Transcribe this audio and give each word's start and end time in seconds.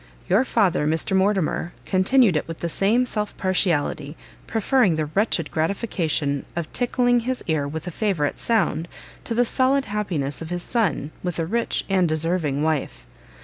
Your 0.27 0.43
father, 0.43 0.87
Mr 0.87 1.15
Mortimer, 1.15 1.73
continued 1.85 2.35
it 2.35 2.47
with 2.47 2.57
the 2.61 2.69
same 2.69 3.05
self 3.05 3.37
partiality, 3.37 4.17
preferring 4.47 4.95
the 4.95 5.05
wretched 5.05 5.51
gratification 5.51 6.43
of 6.55 6.73
tickling 6.73 7.19
his 7.19 7.43
ear 7.45 7.67
with 7.67 7.85
a 7.85 7.91
favourite 7.91 8.39
sound, 8.39 8.87
to 9.25 9.35
the 9.35 9.45
solid 9.45 9.85
happiness 9.85 10.41
of 10.41 10.49
his 10.49 10.63
son 10.63 11.11
with 11.21 11.37
a 11.37 11.45
rich 11.45 11.85
and 11.87 12.09
deserving 12.09 12.63
wife. 12.63 13.05